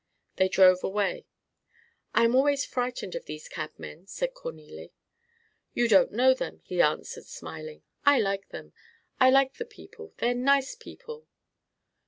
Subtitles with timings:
[0.37, 1.27] They drove away.
[2.15, 4.93] "I am always frightened of these cabmen," said Cornélie.
[5.75, 7.83] "You don't know them," he answered, smiling.
[8.03, 8.73] "I like them.
[9.19, 10.15] I like the people.
[10.17, 11.27] They're nice people."